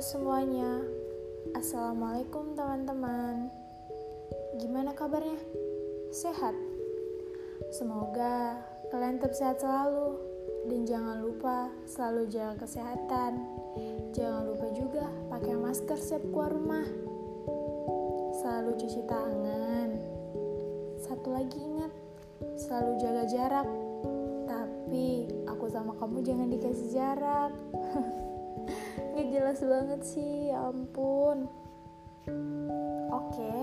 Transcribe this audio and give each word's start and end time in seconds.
semuanya, 0.00 0.80
Assalamualaikum 1.52 2.56
teman-teman. 2.56 3.52
Gimana 4.56 4.96
kabarnya? 4.96 5.36
Sehat? 6.08 6.56
Semoga 7.68 8.64
kalian 8.88 9.20
tetap 9.20 9.36
sehat 9.36 9.60
selalu. 9.60 10.16
Dan 10.72 10.88
jangan 10.88 11.20
lupa 11.20 11.68
selalu 11.84 12.32
jaga 12.32 12.64
kesehatan. 12.64 13.44
Jangan 14.16 14.48
lupa 14.48 14.72
juga 14.72 15.04
pakai 15.28 15.60
masker 15.60 16.00
setiap 16.00 16.24
keluar 16.32 16.48
rumah. 16.56 16.86
Selalu 18.40 18.80
cuci 18.80 19.04
tangan. 19.04 19.88
Satu 20.96 21.28
lagi 21.28 21.60
ingat, 21.60 21.92
selalu 22.56 22.96
jaga 23.04 23.24
jarak. 23.28 23.68
Tapi 24.48 25.28
aku 25.44 25.68
sama 25.68 25.92
kamu 26.00 26.24
jangan 26.24 26.48
dikasih 26.48 26.88
jarak 26.88 27.52
Jelas 29.30 29.62
banget 29.62 30.02
sih, 30.02 30.50
ya 30.50 30.74
ampun. 30.74 31.46
Oke, 33.14 33.54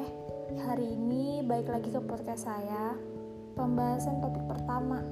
hari 0.63 0.95
ini 0.95 1.43
balik 1.43 1.67
lagi 1.67 1.91
ke 1.91 1.99
podcast 1.99 2.47
saya. 2.47 2.95
Pembahasan 3.51 4.23
topik 4.23 4.47
pertama. 4.47 5.03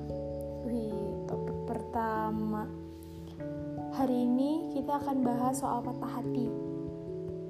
Wih, 0.64 1.28
topik 1.28 1.60
pertama. 1.68 2.72
Hari 4.00 4.16
ini 4.16 4.72
kita 4.72 4.96
akan 4.96 5.28
bahas 5.28 5.60
soal 5.60 5.84
patah 5.84 6.24
hati. 6.24 6.48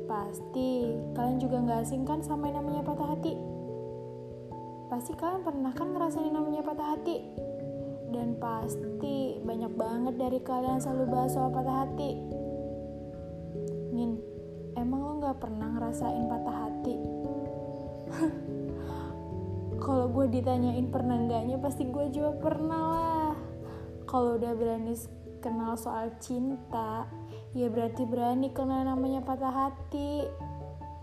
Pasti 0.09 0.89
kalian 1.13 1.37
juga 1.37 1.61
gak 1.61 1.85
asing 1.85 2.09
kan 2.09 2.25
sama 2.25 2.49
yang 2.49 2.65
namanya 2.65 2.89
patah 2.89 3.13
hati? 3.13 3.37
Pasti 4.89 5.13
kalian 5.13 5.45
pernah 5.45 5.77
kan 5.77 5.93
ngerasain 5.93 6.33
namanya 6.33 6.65
patah 6.65 6.97
hati? 6.97 7.21
Dan 8.09 8.33
pasti 8.41 9.37
banyak 9.45 9.77
banget 9.77 10.17
dari 10.17 10.41
kalian 10.41 10.81
selalu 10.81 11.05
bahas 11.05 11.37
soal 11.37 11.53
patah 11.53 11.85
hati 11.85 12.44
Nin, 13.95 14.19
emang 14.75 14.99
lo 15.07 15.13
gak 15.23 15.39
pernah 15.39 15.71
ngerasain 15.71 16.27
patah 16.27 16.57
hati? 16.67 16.95
Kalau 19.85 20.11
gue 20.11 20.27
ditanyain 20.35 20.91
pernah 20.91 21.15
enggaknya 21.15 21.55
pasti 21.63 21.87
gue 21.87 22.11
jawab 22.11 22.43
pernah 22.43 22.83
lah. 22.91 23.33
Kalau 24.03 24.35
udah 24.35 24.51
berani 24.51 24.99
kenal 25.39 25.79
soal 25.79 26.11
cinta, 26.19 27.07
ya 27.55 27.71
berarti 27.71 28.03
berani 28.03 28.51
kenal 28.51 28.83
namanya 28.83 29.23
patah 29.23 29.71
hati. 29.71 30.27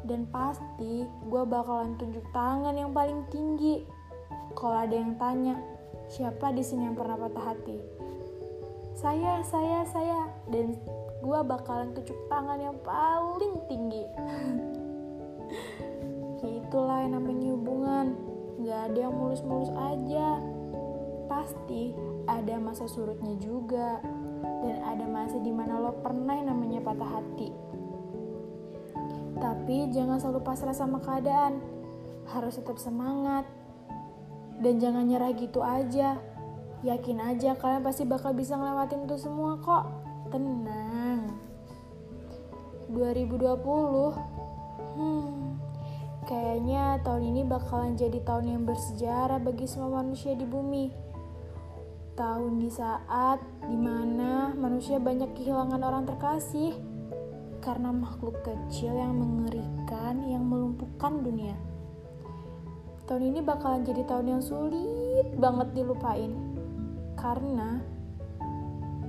Dan 0.04 0.28
pasti 0.28 1.08
gue 1.08 1.42
bakalan 1.48 1.96
tunjuk 1.96 2.28
tangan 2.36 2.76
yang 2.76 2.92
paling 2.92 3.24
tinggi. 3.32 3.88
Kalau 4.52 4.84
ada 4.84 4.92
yang 4.92 5.16
tanya, 5.16 5.56
siapa 6.12 6.52
di 6.52 6.60
sini 6.60 6.92
yang 6.92 6.96
pernah 6.98 7.16
patah 7.16 7.56
hati? 7.56 7.78
Saya, 9.00 9.40
saya, 9.48 9.88
saya. 9.88 10.28
Dan 10.52 10.76
gue 11.22 11.38
bakalan 11.46 11.94
tunjuk 11.94 12.18
tangan 12.26 12.58
yang 12.58 12.74
paling 12.82 13.54
tinggi. 13.70 14.02
Itulah 16.42 17.06
yang 17.06 17.22
namanya 17.22 17.54
hubungan. 17.54 18.06
Gak 18.66 18.80
ada 18.90 18.98
yang 19.06 19.14
mulus-mulus 19.14 19.70
aja. 19.70 20.42
Pasti 21.30 21.94
ada 22.26 22.58
masa 22.58 22.90
surutnya 22.90 23.38
juga. 23.38 24.02
Dan 24.66 24.82
ada 24.82 25.06
masa 25.06 25.38
di 25.38 25.54
mana 25.54 25.78
lo 25.78 25.94
pernah 26.02 26.34
yang 26.34 26.50
namanya 26.50 26.82
patah 26.82 27.22
hati. 27.22 27.54
Tapi 29.38 29.94
jangan 29.94 30.18
selalu 30.18 30.42
pasrah 30.42 30.74
sama 30.74 30.98
keadaan. 30.98 31.62
Harus 32.34 32.58
tetap 32.58 32.82
semangat. 32.82 33.46
Dan 34.58 34.82
jangan 34.82 35.06
nyerah 35.06 35.30
gitu 35.38 35.62
aja. 35.62 36.18
Yakin 36.82 37.22
aja 37.22 37.54
kalian 37.54 37.86
pasti 37.86 38.02
bakal 38.02 38.34
bisa 38.34 38.58
ngelewatin 38.58 39.06
itu 39.06 39.14
semua 39.22 39.54
kok. 39.62 39.86
Tenang 40.34 40.81
2020 43.02 44.94
hmm 44.94 45.42
kayaknya 46.22 47.02
tahun 47.02 47.34
ini 47.34 47.42
bakalan 47.42 47.98
jadi 47.98 48.22
tahun 48.22 48.46
yang 48.46 48.62
bersejarah 48.62 49.42
bagi 49.42 49.66
semua 49.66 50.00
manusia 50.00 50.38
di 50.38 50.46
bumi. 50.46 50.94
Tahun 52.14 52.52
di 52.62 52.70
saat 52.70 53.42
di 53.66 53.74
mana 53.74 54.54
manusia 54.54 55.02
banyak 55.02 55.34
kehilangan 55.34 55.82
orang 55.82 56.04
terkasih 56.06 56.78
karena 57.58 57.90
makhluk 57.90 58.38
kecil 58.46 58.94
yang 58.94 59.18
mengerikan 59.18 60.22
yang 60.22 60.46
melumpuhkan 60.46 61.26
dunia. 61.26 61.58
Tahun 63.10 63.22
ini 63.22 63.42
bakalan 63.42 63.82
jadi 63.82 64.06
tahun 64.06 64.38
yang 64.38 64.42
sulit 64.44 65.26
banget 65.42 65.74
dilupain 65.74 66.32
karena 67.18 67.82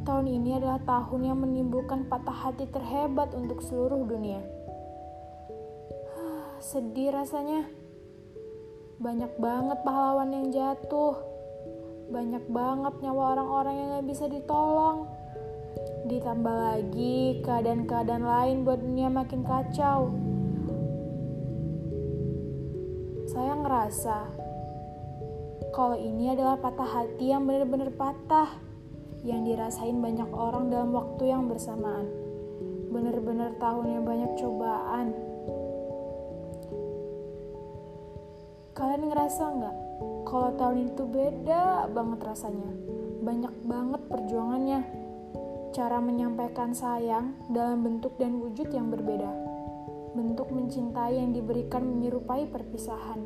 tahun 0.04 0.28
ini 0.28 0.60
adalah 0.60 0.80
tahun 0.84 1.22
yang 1.32 1.40
menimbulkan 1.40 2.08
patah 2.12 2.36
hati 2.36 2.68
terhebat 2.68 3.32
untuk 3.32 3.64
seluruh 3.64 4.04
dunia. 4.04 4.44
Sedih 6.60 7.12
rasanya. 7.12 7.68
Banyak 9.00 9.36
banget 9.40 9.80
pahlawan 9.84 10.32
yang 10.32 10.48
jatuh. 10.52 11.16
Banyak 12.12 12.46
banget 12.52 12.94
nyawa 13.04 13.36
orang-orang 13.36 13.76
yang 13.76 13.88
gak 14.00 14.08
bisa 14.08 14.26
ditolong. 14.28 15.08
Ditambah 16.08 16.56
lagi 16.56 17.40
keadaan-keadaan 17.44 18.24
lain 18.24 18.56
buat 18.68 18.80
dunia 18.80 19.08
makin 19.08 19.44
kacau. 19.44 20.12
Saya 23.28 23.56
ngerasa 23.60 24.18
kalau 25.74 25.98
ini 25.98 26.30
adalah 26.30 26.60
patah 26.60 26.86
hati 26.86 27.34
yang 27.34 27.50
benar-benar 27.50 27.90
patah 27.98 28.73
yang 29.24 29.48
dirasain 29.48 30.04
banyak 30.04 30.28
orang 30.36 30.68
dalam 30.68 30.92
waktu 30.92 31.32
yang 31.32 31.48
bersamaan. 31.48 32.12
Bener-bener 32.92 33.56
tahun 33.56 33.86
yang 33.96 34.04
banyak 34.04 34.32
cobaan. 34.36 35.08
Kalian 38.76 39.04
ngerasa 39.08 39.44
nggak? 39.48 39.76
Kalau 40.28 40.50
tahun 40.60 40.78
itu 40.92 41.04
beda 41.08 41.88
banget 41.96 42.20
rasanya. 42.20 42.72
Banyak 43.24 43.56
banget 43.64 44.02
perjuangannya. 44.12 44.82
Cara 45.72 45.98
menyampaikan 46.04 46.76
sayang 46.76 47.34
dalam 47.48 47.82
bentuk 47.82 48.20
dan 48.20 48.38
wujud 48.44 48.68
yang 48.76 48.92
berbeda. 48.92 49.32
Bentuk 50.14 50.52
mencintai 50.52 51.18
yang 51.18 51.32
diberikan 51.32 51.88
menyerupai 51.88 52.46
perpisahan. 52.52 53.24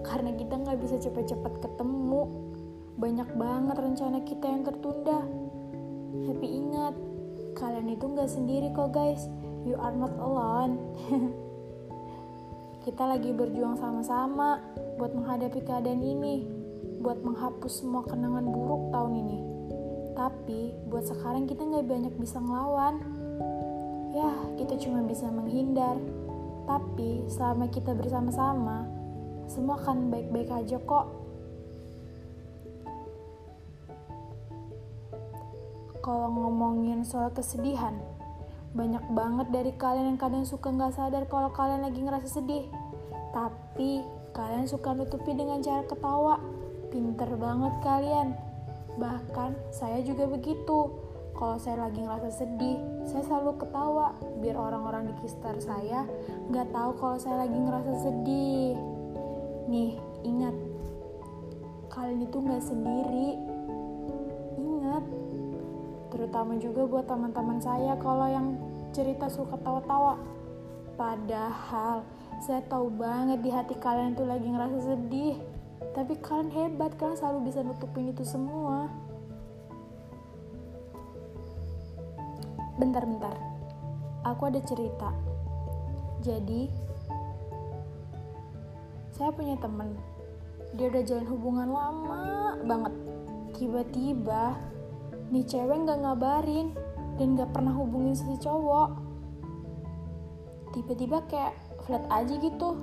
Karena 0.00 0.34
kita 0.34 0.58
nggak 0.58 0.78
bisa 0.80 0.96
cepat-cepat 0.98 1.62
ketemu, 1.62 2.49
banyak 3.00 3.32
banget 3.32 3.76
rencana 3.80 4.20
kita 4.28 4.44
yang 4.44 4.62
tertunda. 4.62 5.24
Tapi 6.28 6.46
ingat, 6.46 6.94
kalian 7.56 7.96
itu 7.96 8.04
gak 8.12 8.28
sendiri 8.28 8.68
kok 8.76 8.92
guys. 8.92 9.24
You 9.64 9.80
are 9.80 9.96
not 9.96 10.12
alone. 10.20 10.76
kita 12.84 13.08
lagi 13.08 13.32
berjuang 13.32 13.80
sama-sama 13.80 14.60
buat 15.00 15.16
menghadapi 15.16 15.64
keadaan 15.64 16.04
ini, 16.04 16.44
buat 17.00 17.24
menghapus 17.24 17.80
semua 17.80 18.04
kenangan 18.04 18.44
buruk 18.44 18.92
tahun 18.92 19.12
ini. 19.16 19.38
Tapi 20.12 20.60
buat 20.92 21.08
sekarang 21.08 21.48
kita 21.48 21.64
gak 21.64 21.88
banyak 21.88 22.14
bisa 22.20 22.36
ngelawan. 22.36 23.00
Ya, 24.12 24.28
kita 24.60 24.76
cuma 24.76 25.00
bisa 25.08 25.24
menghindar. 25.32 25.96
Tapi 26.68 27.24
selama 27.32 27.72
kita 27.72 27.96
bersama-sama, 27.96 28.84
semua 29.48 29.80
akan 29.80 30.12
baik-baik 30.12 30.52
aja 30.52 30.76
kok. 30.84 31.19
Kalau 36.00 36.32
ngomongin 36.32 37.04
soal 37.04 37.28
kesedihan, 37.32 37.96
banyak 38.70 39.02
banget 39.12 39.46
dari 39.50 39.72
kalian 39.74 40.14
yang 40.14 40.20
kadang 40.20 40.44
suka 40.46 40.70
nggak 40.70 40.94
sadar 40.94 41.26
kalau 41.26 41.50
kalian 41.52 41.82
lagi 41.84 42.00
ngerasa 42.00 42.28
sedih. 42.40 42.70
Tapi 43.34 44.02
kalian 44.30 44.66
suka 44.70 44.94
nutupi 44.94 45.34
dengan 45.34 45.58
cara 45.60 45.82
ketawa. 45.84 46.38
Pinter 46.90 47.30
banget 47.38 47.74
kalian. 47.82 48.34
Bahkan 48.98 49.74
saya 49.74 50.02
juga 50.06 50.26
begitu. 50.30 50.90
Kalau 51.34 51.56
saya 51.56 51.88
lagi 51.88 52.04
ngerasa 52.04 52.30
sedih, 52.36 52.76
saya 53.08 53.22
selalu 53.24 53.56
ketawa 53.58 54.12
biar 54.44 54.60
orang-orang 54.60 55.08
di 55.08 55.14
sekitar 55.24 55.56
saya 55.62 56.04
nggak 56.52 56.68
tahu 56.68 56.90
kalau 57.00 57.16
saya 57.16 57.46
lagi 57.46 57.56
ngerasa 57.56 57.92
sedih. 58.02 58.76
Nih, 59.70 59.96
ingat, 60.26 60.52
kalian 61.88 62.26
itu 62.26 62.36
nggak 62.38 62.60
sendiri. 62.60 63.49
Terutama 66.30 66.62
juga 66.62 66.86
buat 66.86 67.10
teman-teman 67.10 67.58
saya 67.58 67.98
kalau 67.98 68.30
yang 68.30 68.54
cerita 68.94 69.26
suka 69.26 69.58
tawa-tawa. 69.66 70.14
Padahal 70.94 72.06
saya 72.38 72.62
tahu 72.70 72.86
banget 72.86 73.42
di 73.42 73.50
hati 73.50 73.74
kalian 73.74 74.14
tuh 74.14 74.30
lagi 74.30 74.46
ngerasa 74.46 74.78
sedih. 74.78 75.42
Tapi 75.90 76.14
kalian 76.22 76.54
hebat, 76.54 76.94
kalian 76.94 77.18
selalu 77.18 77.50
bisa 77.50 77.66
nutupin 77.66 78.14
itu 78.14 78.22
semua. 78.22 78.86
Bentar-bentar, 82.78 83.34
aku 84.22 84.54
ada 84.54 84.62
cerita. 84.62 85.10
Jadi, 86.22 86.70
saya 89.18 89.34
punya 89.34 89.58
temen. 89.58 89.98
Dia 90.78 90.94
udah 90.94 91.02
jalan 91.02 91.26
hubungan 91.26 91.74
lama 91.74 92.54
banget. 92.62 92.94
Tiba-tiba 93.58 94.69
nih 95.30 95.46
cewek 95.46 95.86
nggak 95.86 96.02
ngabarin 96.02 96.74
dan 97.20 97.36
gak 97.36 97.52
pernah 97.52 97.76
hubungin 97.76 98.16
si 98.16 98.24
cowok. 98.40 98.96
Tiba-tiba 100.72 101.20
kayak 101.28 101.54
flat 101.84 102.04
aja 102.08 102.34
gitu. 102.40 102.80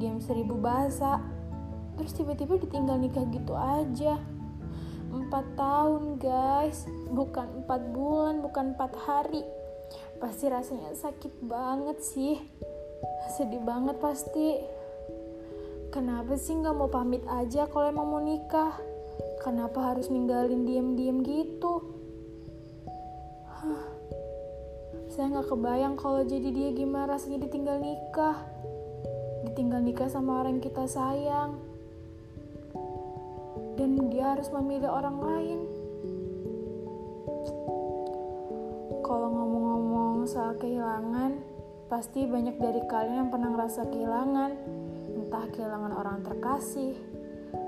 Diam 0.00 0.18
seribu 0.24 0.56
bahasa. 0.56 1.20
Terus 2.00 2.12
tiba-tiba 2.16 2.56
ditinggal 2.56 2.96
nikah 2.96 3.28
gitu 3.28 3.52
aja. 3.52 4.16
Empat 5.12 5.44
tahun 5.60 6.16
guys. 6.16 6.88
Bukan 7.12 7.62
empat 7.62 7.82
bulan 7.92 8.40
bukan 8.40 8.72
empat 8.72 8.96
hari. 9.04 9.44
Pasti 10.16 10.48
rasanya 10.48 10.96
sakit 10.96 11.44
banget 11.44 12.00
sih. 12.00 12.40
Sedih 13.36 13.60
banget 13.60 14.00
pasti. 14.00 14.56
Kenapa 15.92 16.40
sih 16.40 16.56
nggak 16.56 16.72
mau 16.72 16.88
pamit 16.88 17.20
aja 17.28 17.68
kalau 17.68 17.92
emang 17.92 18.08
mau 18.08 18.22
nikah 18.24 18.72
kenapa 19.42 19.92
harus 19.92 20.06
ninggalin 20.06 20.62
diem-diem 20.62 21.18
gitu? 21.26 21.82
Huh. 23.62 23.84
saya 25.10 25.28
nggak 25.28 25.54
kebayang 25.54 25.94
kalau 25.94 26.24
jadi 26.24 26.48
dia 26.50 26.70
gimana 26.72 27.14
rasanya 27.14 27.44
ditinggal 27.46 27.82
nikah. 27.82 28.38
Ditinggal 29.50 29.82
nikah 29.82 30.08
sama 30.08 30.40
orang 30.40 30.58
yang 30.58 30.64
kita 30.64 30.86
sayang. 30.86 31.58
Dan 33.74 34.08
dia 34.08 34.38
harus 34.38 34.48
memilih 34.54 34.88
orang 34.88 35.18
lain. 35.18 35.60
Kalau 39.02 39.28
ngomong-ngomong 39.28 40.24
soal 40.24 40.54
kehilangan 40.56 41.42
pasti 41.90 42.24
banyak 42.24 42.56
dari 42.56 42.80
kalian 42.88 43.26
yang 43.26 43.30
pernah 43.34 43.52
ngerasa 43.52 43.90
kehilangan. 43.90 44.50
Entah 45.12 45.44
kehilangan 45.52 45.92
orang 45.92 46.18
terkasih 46.24 46.96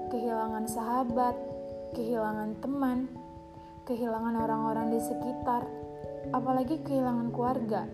kehilangan 0.08 0.64
sahabat 0.70 1.53
kehilangan 1.94 2.58
teman 2.58 3.08
kehilangan 3.86 4.34
orang-orang 4.36 4.92
di 4.92 5.00
sekitar 5.00 5.64
apalagi 6.34 6.82
kehilangan 6.82 7.30
keluarga 7.30 7.86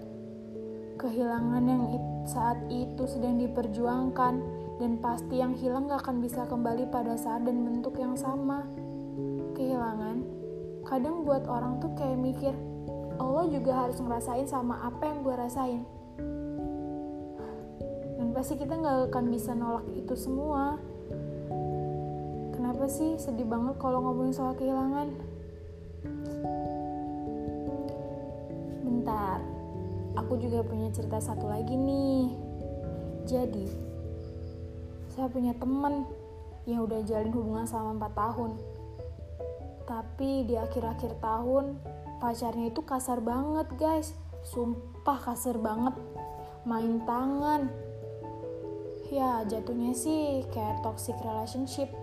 kehilangan 1.01 1.65
yang 1.65 1.83
saat 2.29 2.61
itu 2.69 3.09
sedang 3.09 3.41
diperjuangkan 3.41 4.35
dan 4.81 4.97
pasti 5.01 5.41
yang 5.41 5.53
hilang 5.57 5.89
gak 5.89 6.05
akan 6.05 6.25
bisa 6.25 6.45
kembali 6.49 6.89
pada 6.89 7.17
saat 7.17 7.45
dan 7.45 7.65
bentuk 7.65 8.01
yang 8.01 8.17
sama. 8.17 8.65
Kehilangan, 9.57 10.25
kadang 10.89 11.25
buat 11.25 11.45
orang 11.45 11.85
tuh 11.85 11.93
kayak 11.97 12.17
mikir, 12.17 12.55
Allah 13.21 13.45
juga 13.53 13.77
harus 13.77 14.01
ngerasain 14.01 14.49
sama 14.49 14.81
apa 14.81 15.05
yang 15.05 15.21
gue 15.21 15.35
rasain. 15.37 15.83
Dan 18.17 18.33
pasti 18.33 18.57
kita 18.57 18.73
gak 18.81 19.13
akan 19.13 19.25
bisa 19.29 19.53
nolak 19.53 19.85
itu 19.93 20.17
semua. 20.17 20.81
Sih 22.91 23.15
sedih 23.23 23.47
banget 23.47 23.79
kalau 23.79 24.03
ngomongin 24.03 24.35
soal 24.35 24.51
kehilangan? 24.59 25.15
Bentar, 28.83 29.39
aku 30.19 30.35
juga 30.43 30.67
punya 30.67 30.91
cerita 30.91 31.23
satu 31.23 31.47
lagi 31.47 31.79
nih. 31.79 32.35
Jadi, 33.31 33.71
saya 35.15 35.31
punya 35.31 35.55
temen 35.55 36.03
yang 36.67 36.83
udah 36.83 37.07
jalin 37.07 37.31
hubungan 37.31 37.63
selama 37.63 38.11
4 38.11 38.19
tahun. 38.19 38.51
Tapi 39.87 40.51
di 40.51 40.59
akhir-akhir 40.59 41.23
tahun, 41.23 41.79
pacarnya 42.19 42.75
itu 42.75 42.83
kasar 42.83 43.23
banget 43.23 43.71
guys. 43.79 44.19
Sumpah 44.43 45.31
kasar 45.31 45.63
banget. 45.63 45.95
Main 46.67 47.07
tangan. 47.07 47.71
Ya, 49.15 49.47
jatuhnya 49.47 49.95
sih 49.95 50.43
kayak 50.51 50.83
toxic 50.83 51.15
relationship. 51.23 52.00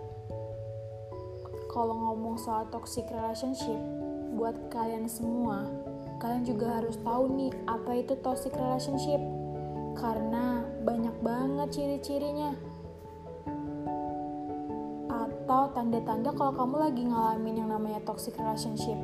Kalau 1.78 1.94
ngomong 1.94 2.42
soal 2.42 2.66
toxic 2.74 3.06
relationship, 3.14 3.78
buat 4.34 4.58
kalian 4.74 5.06
semua, 5.06 5.70
kalian 6.18 6.42
juga 6.42 6.82
harus 6.82 6.98
tahu 7.06 7.30
nih 7.38 7.54
apa 7.70 8.02
itu 8.02 8.18
toxic 8.26 8.50
relationship. 8.58 9.22
Karena 9.94 10.66
banyak 10.82 11.14
banget 11.22 11.78
ciri-cirinya. 11.78 12.58
Atau 15.06 15.70
tanda-tanda 15.78 16.34
kalau 16.34 16.58
kamu 16.58 16.76
lagi 16.82 17.04
ngalamin 17.06 17.62
yang 17.62 17.70
namanya 17.70 18.02
toxic 18.10 18.34
relationship. 18.42 18.98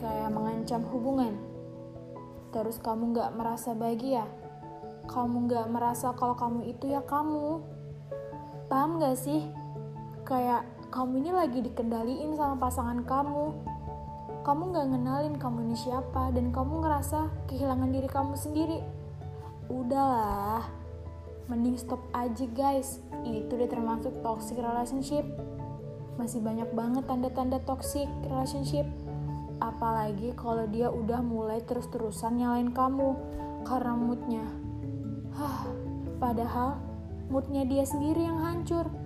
Kayak 0.00 0.32
mengancam 0.32 0.88
hubungan. 0.88 1.36
Terus 2.48 2.80
kamu 2.80 3.12
gak 3.12 3.36
merasa 3.36 3.76
bahagia. 3.76 4.24
Kamu 5.04 5.52
gak 5.52 5.68
merasa 5.68 6.16
kalau 6.16 6.32
kamu 6.32 6.64
itu 6.64 6.96
ya 6.96 7.04
kamu. 7.04 7.60
Paham 8.72 9.04
gak 9.04 9.20
sih? 9.20 9.44
Kayak 10.24 10.64
kamu 10.94 11.26
ini 11.26 11.30
lagi 11.34 11.58
dikendaliin 11.58 12.38
sama 12.38 12.54
pasangan 12.54 13.02
kamu 13.02 13.50
kamu 14.46 14.62
gak 14.70 14.86
ngenalin 14.94 15.34
kamu 15.42 15.66
ini 15.66 15.74
siapa 15.74 16.30
dan 16.30 16.54
kamu 16.54 16.86
ngerasa 16.86 17.32
kehilangan 17.48 17.90
diri 17.90 18.04
kamu 18.04 18.36
sendiri. 18.36 18.78
Udahlah, 19.72 20.68
mending 21.48 21.80
stop 21.80 21.98
aja 22.12 22.44
guys. 22.52 23.00
Itu 23.24 23.56
udah 23.56 23.72
termasuk 23.72 24.12
toxic 24.20 24.60
relationship. 24.60 25.24
Masih 26.20 26.44
banyak 26.44 26.68
banget 26.76 27.08
tanda-tanda 27.08 27.56
toxic 27.64 28.04
relationship. 28.28 28.84
Apalagi 29.64 30.36
kalau 30.36 30.68
dia 30.68 30.92
udah 30.92 31.24
mulai 31.24 31.64
terus-terusan 31.64 32.36
nyalain 32.36 32.68
kamu 32.68 33.16
karena 33.64 33.96
moodnya. 33.96 34.44
Padahal 36.22 36.76
moodnya 37.32 37.64
dia 37.64 37.88
sendiri 37.88 38.28
yang 38.28 38.44
hancur. 38.44 39.03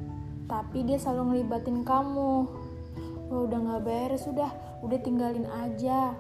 Tapi 0.49 0.79
dia 0.89 0.97
selalu 0.97 1.37
ngelibatin 1.37 1.85
kamu. 1.85 2.33
Wah 3.29 3.41
udah 3.45 3.59
gak 3.61 3.85
beres 3.85 4.25
udah 4.25 4.49
udah 4.81 4.99
tinggalin 5.05 5.45
aja. 5.45 6.17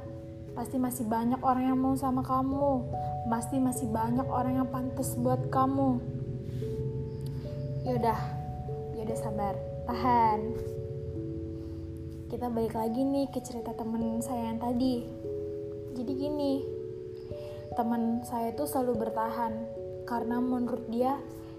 Pasti 0.52 0.76
masih 0.76 1.08
banyak 1.08 1.40
orang 1.40 1.72
yang 1.72 1.80
mau 1.80 1.96
sama 1.96 2.20
kamu. 2.20 2.84
Pasti 3.32 3.56
masih 3.56 3.88
banyak 3.88 4.28
orang 4.28 4.60
yang 4.60 4.68
pantas 4.68 5.16
buat 5.16 5.48
kamu. 5.48 5.96
Yaudah 7.88 8.20
yaudah 9.00 9.16
sabar 9.16 9.56
tahan. 9.88 10.52
Kita 12.28 12.52
balik 12.52 12.76
lagi 12.76 13.00
nih 13.00 13.32
ke 13.32 13.40
cerita 13.40 13.72
temen 13.72 14.20
saya 14.20 14.52
yang 14.52 14.60
tadi. 14.60 15.08
Jadi 15.96 16.12
gini 16.12 16.60
teman 17.72 18.20
saya 18.28 18.52
itu 18.52 18.68
selalu 18.68 19.08
bertahan. 19.08 19.56
Karena 20.04 20.36
menurut 20.36 20.84
dia 20.92 21.16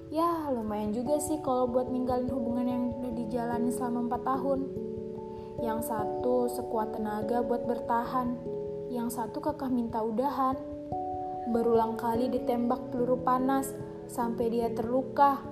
ya 0.09 0.49
lumayan 0.49 0.93
juga 0.93 1.21
sih 1.21 1.37
kalau 1.45 1.69
buat 1.69 1.89
ninggalin 1.89 2.29
hubungan 2.29 2.65
yang 2.65 2.83
udah 2.97 3.13
dijalani 3.13 3.69
selama 3.69 4.17
4 4.17 4.29
tahun 4.29 4.59
yang 5.59 5.83
satu 5.83 6.47
sekuat 6.47 6.95
tenaga 6.95 7.43
buat 7.43 7.67
bertahan, 7.67 8.39
yang 8.87 9.11
satu 9.11 9.43
kekeh 9.43 9.67
minta 9.67 9.99
udahan. 9.99 10.55
Berulang 11.51 11.99
kali 11.99 12.31
ditembak 12.31 12.79
peluru 12.91 13.19
panas 13.19 13.67
sampai 14.07 14.47
dia 14.47 14.71
terluka, 14.71 15.43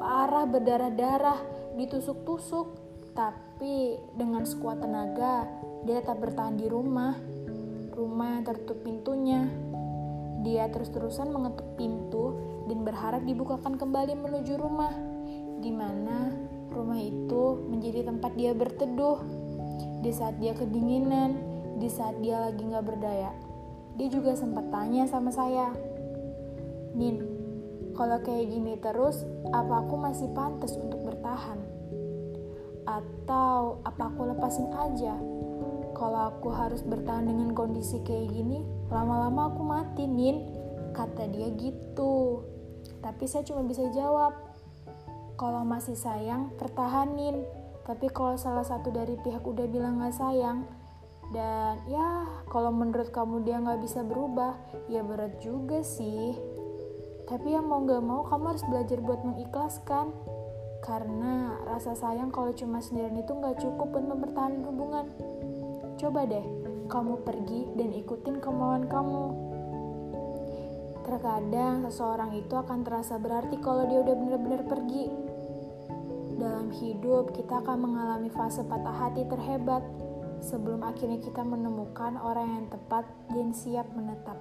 parah 0.00 0.48
berdarah-darah, 0.48 1.40
ditusuk-tusuk. 1.76 2.72
Tapi 3.12 4.00
dengan 4.16 4.48
sekuat 4.48 4.80
tenaga, 4.80 5.44
dia 5.84 6.00
tetap 6.00 6.24
bertahan 6.24 6.56
di 6.56 6.64
rumah. 6.64 7.20
Rumah 7.92 8.40
yang 8.40 8.44
tertutup 8.48 8.80
pintunya. 8.80 9.44
Dia 10.40 10.72
terus-terusan 10.72 11.28
mengetuk 11.28 11.76
pintu 11.76 12.32
dan 12.70 12.86
berharap 12.86 13.26
dibukakan 13.26 13.74
kembali 13.74 14.14
menuju 14.14 14.54
rumah, 14.54 14.94
di 15.58 15.74
mana 15.74 16.30
rumah 16.70 17.02
itu 17.02 17.66
menjadi 17.66 18.06
tempat 18.06 18.38
dia 18.38 18.54
berteduh 18.54 19.18
di 20.06 20.14
saat 20.14 20.38
dia 20.38 20.54
kedinginan, 20.54 21.34
di 21.82 21.90
saat 21.90 22.14
dia 22.22 22.38
lagi 22.38 22.62
gak 22.62 22.86
berdaya. 22.86 23.34
Dia 23.98 24.06
juga 24.06 24.38
sempat 24.38 24.70
tanya 24.70 25.10
sama 25.10 25.34
saya, 25.34 25.74
Nin, 26.94 27.40
kalau 27.94 28.22
kayak 28.22 28.48
gini 28.54 28.78
terus, 28.78 29.26
apa 29.50 29.82
aku 29.82 29.94
masih 29.98 30.30
pantas 30.30 30.78
untuk 30.78 31.02
bertahan? 31.04 31.58
Atau 32.86 33.82
apa 33.82 34.08
aku 34.14 34.30
lepasin 34.30 34.70
aja? 34.72 35.18
Kalau 35.92 36.32
aku 36.32 36.48
harus 36.54 36.80
bertahan 36.86 37.28
dengan 37.28 37.52
kondisi 37.52 38.00
kayak 38.06 38.30
gini, 38.32 38.62
lama-lama 38.88 39.52
aku 39.52 39.62
mati, 39.66 40.06
Nin. 40.06 40.48
Kata 40.96 41.28
dia 41.30 41.52
gitu. 41.54 42.42
Tapi 43.00 43.24
saya 43.24 43.42
cuma 43.48 43.64
bisa 43.64 43.88
jawab, 43.92 44.36
kalau 45.40 45.64
masih 45.64 45.96
sayang, 45.96 46.52
pertahanin. 46.60 47.40
Tapi 47.88 48.12
kalau 48.12 48.36
salah 48.36 48.62
satu 48.62 48.92
dari 48.92 49.16
pihak 49.24 49.40
udah 49.40 49.66
bilang 49.66 49.98
gak 49.98 50.14
sayang 50.14 50.68
dan 51.30 51.78
ya 51.86 52.26
kalau 52.50 52.74
menurut 52.74 53.14
kamu 53.14 53.46
dia 53.46 53.62
gak 53.62 53.78
bisa 53.78 54.02
berubah 54.02 54.58
ya 54.90 55.06
berat 55.06 55.38
juga 55.38 55.80
sih. 55.86 56.34
Tapi 57.30 57.54
yang 57.54 57.70
mau 57.70 57.86
gak 57.86 58.02
mau 58.02 58.26
kamu 58.26 58.44
harus 58.54 58.64
belajar 58.66 58.98
buat 58.98 59.22
mengikhlaskan. 59.22 60.10
Karena 60.80 61.60
rasa 61.68 61.94
sayang 61.94 62.34
kalau 62.34 62.50
cuma 62.50 62.82
sendirian 62.82 63.14
itu 63.14 63.30
gak 63.38 63.62
cukup 63.62 63.94
buat 63.94 64.06
mempertahankan 64.10 64.62
hubungan. 64.66 65.06
Coba 65.96 66.26
deh 66.26 66.42
kamu 66.90 67.22
pergi 67.22 67.70
dan 67.78 67.94
ikutin 67.94 68.42
kemauan 68.42 68.90
kamu 68.90 69.49
terkadang 71.06 71.86
seseorang 71.88 72.36
itu 72.36 72.54
akan 72.56 72.84
terasa 72.84 73.16
berarti 73.16 73.56
kalau 73.60 73.88
dia 73.88 74.00
udah 74.04 74.14
benar-benar 74.16 74.62
pergi 74.68 75.30
dalam 76.40 76.72
hidup 76.72 77.36
kita 77.36 77.60
akan 77.60 77.84
mengalami 77.84 78.32
fase 78.32 78.64
patah 78.64 78.96
hati 78.96 79.28
terhebat, 79.28 79.84
sebelum 80.40 80.80
akhirnya 80.80 81.20
kita 81.20 81.44
menemukan 81.44 82.16
orang 82.16 82.48
yang 82.56 82.66
tepat 82.72 83.04
dan 83.28 83.52
siap 83.52 83.84
menetap. 83.92 84.40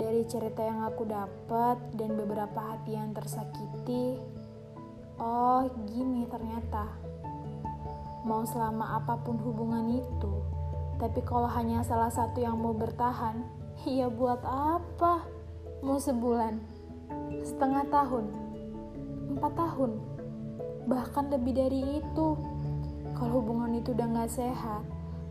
Dari 0.00 0.24
cerita 0.24 0.64
yang 0.64 0.88
aku 0.88 1.04
dapat 1.04 1.76
dan 2.00 2.16
beberapa 2.16 2.56
hati 2.56 2.96
yang 2.96 3.12
tersakiti, 3.12 4.16
oh 5.20 5.68
gini 5.92 6.24
ternyata. 6.32 6.96
Mau 8.24 8.48
selama 8.48 9.04
apa 9.04 9.20
pun 9.20 9.36
hubungan 9.36 10.00
itu, 10.00 10.32
tapi 10.96 11.20
kalau 11.28 11.48
hanya 11.52 11.84
salah 11.84 12.08
satu 12.08 12.40
yang 12.40 12.56
mau 12.56 12.72
bertahan, 12.72 13.44
ya 13.86 14.10
buat 14.10 14.42
apa? 14.42 15.22
Mau 15.84 16.02
sebulan, 16.02 16.58
setengah 17.46 17.86
tahun, 17.86 18.26
empat 19.36 19.52
tahun, 19.54 19.92
bahkan 20.90 21.30
lebih 21.30 21.54
dari 21.54 22.02
itu 22.02 22.28
kalau 23.14 23.42
hubungan 23.42 23.78
itu 23.78 23.94
udah 23.94 24.06
gak 24.14 24.30
sehat, 24.34 24.82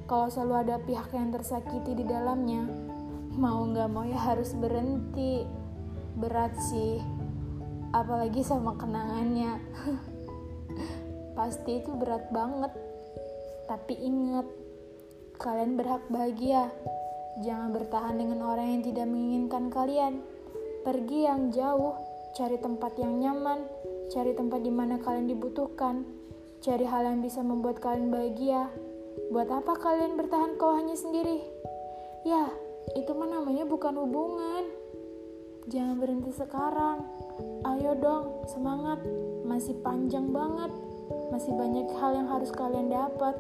kalau 0.08 0.32
selalu 0.32 0.56
ada 0.64 0.76
pihak 0.80 1.12
yang 1.12 1.36
tersakiti 1.36 1.96
di 1.96 2.08
dalamnya, 2.08 2.64
mau 3.36 3.68
gak 3.72 3.92
mau 3.92 4.08
ya 4.08 4.20
harus 4.20 4.56
berhenti. 4.56 5.44
Berat 6.18 6.58
sih, 6.58 6.98
apalagi 7.94 8.42
sama 8.42 8.74
kenangannya. 8.74 9.62
Pasti 11.38 11.78
itu 11.78 11.94
berat 11.94 12.26
banget. 12.34 12.74
Tapi 13.70 13.94
ingat, 14.02 14.48
kalian 15.38 15.78
berhak 15.78 16.02
bahagia. 16.10 16.74
Jangan 17.42 17.70
bertahan 17.74 18.16
dengan 18.18 18.46
orang 18.46 18.78
yang 18.78 18.84
tidak 18.86 19.08
menginginkan 19.10 19.70
kalian. 19.70 20.26
Pergi 20.82 21.28
yang 21.28 21.54
jauh, 21.54 21.94
cari 22.34 22.58
tempat 22.58 22.98
yang 22.98 23.20
nyaman, 23.20 23.66
cari 24.10 24.34
tempat 24.34 24.64
di 24.64 24.72
mana 24.72 24.98
kalian 24.98 25.28
dibutuhkan 25.28 26.18
Cari 26.58 26.90
hal 26.90 27.06
yang 27.06 27.22
bisa 27.22 27.46
membuat 27.46 27.78
kalian 27.78 28.10
bahagia. 28.10 28.66
Buat 29.30 29.50
apa 29.54 29.78
kalian 29.78 30.18
bertahan 30.18 30.58
kalau 30.58 30.74
hanya 30.74 30.98
sendiri? 30.98 31.46
Ya, 32.26 32.50
itu 32.98 33.14
mah 33.14 33.30
namanya 33.30 33.70
bukan 33.70 33.94
hubungan. 33.94 34.66
Jangan 35.70 36.02
berhenti 36.02 36.34
sekarang. 36.34 37.06
Ayo 37.62 37.94
dong, 38.02 38.42
semangat. 38.50 38.98
Masih 39.46 39.78
panjang 39.86 40.34
banget. 40.34 40.74
Masih 41.30 41.54
banyak 41.54 41.94
hal 41.94 42.12
yang 42.18 42.28
harus 42.32 42.50
kalian 42.50 42.90
dapat. 42.90 43.38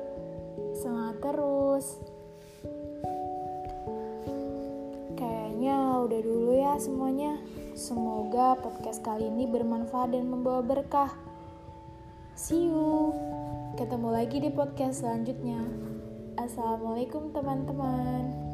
Semangat 0.77 1.17
terus. 1.17 1.97
Udah 6.17 6.25
dulu 6.33 6.51
ya 6.57 6.73
semuanya. 6.81 7.37
Semoga 7.77 8.57
podcast 8.57 9.05
kali 9.05 9.29
ini 9.29 9.45
bermanfaat 9.45 10.17
dan 10.17 10.25
membawa 10.33 10.65
berkah. 10.65 11.13
See 12.33 12.73
you. 12.73 13.13
Ketemu 13.77 14.09
lagi 14.09 14.41
di 14.41 14.49
podcast 14.49 15.05
selanjutnya. 15.05 15.61
Assalamualaikum 16.41 17.29
teman-teman. 17.37 18.46